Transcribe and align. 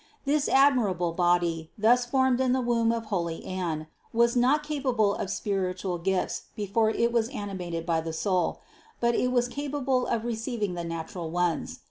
This 0.25 0.49
admirable 0.49 1.11
body, 1.11 1.69
thus 1.77 2.07
formed 2.07 2.41
in 2.41 2.53
the 2.53 2.59
womb 2.59 2.91
of 2.91 3.05
holy 3.05 3.45
Anne, 3.45 3.85
was 4.11 4.35
not 4.35 4.63
capable 4.63 5.13
of 5.13 5.29
spiritual 5.29 5.99
gifts 5.99 6.45
before 6.55 6.89
it 6.89 7.11
was 7.11 7.29
animated 7.29 7.85
by 7.85 8.01
the 8.01 8.09
soul; 8.11 8.61
but 8.99 9.13
it 9.13 9.31
was 9.31 9.47
capable 9.47 10.07
of 10.07 10.25
receiving 10.25 10.73
the 10.73 10.83
natural 10.83 11.29
ones. 11.29 11.79